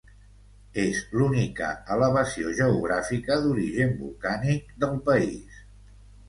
[0.83, 5.63] És l'única elevació geogràfica d'origen volcànic del país.